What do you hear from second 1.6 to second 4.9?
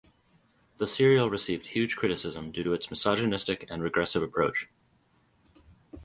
huge criticism due to its misogynistic and regressive approach.